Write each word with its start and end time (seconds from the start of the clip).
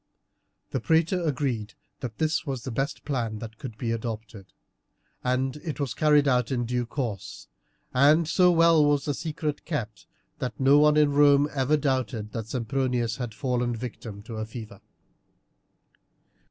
The 0.71 0.79
praetor 0.79 1.21
agreed 1.21 1.75
that 1.99 2.17
this 2.17 2.43
was 2.43 2.63
the 2.63 2.71
best 2.71 3.05
plan 3.05 3.37
that 3.37 3.59
could 3.59 3.77
be 3.77 3.91
adopted, 3.91 4.47
and 5.23 5.57
it 5.57 5.79
was 5.79 5.93
carried 5.93 6.27
out 6.27 6.49
in 6.51 6.65
due 6.65 6.87
course, 6.87 7.47
and 7.93 8.27
so 8.27 8.49
well 8.51 8.83
was 8.83 9.05
the 9.05 9.13
secret 9.13 9.63
kept 9.63 10.07
that 10.39 10.59
no 10.59 10.79
one 10.79 10.97
in 10.97 11.13
Rome 11.13 11.47
ever 11.53 11.77
doubted 11.77 12.31
that 12.31 12.47
Sempronius 12.47 13.17
had 13.17 13.35
fallen 13.35 13.75
a 13.75 13.77
victim 13.77 14.23
to 14.23 14.43
fever. 14.43 14.81